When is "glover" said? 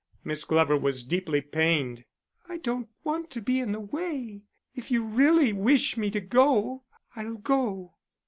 0.45-0.75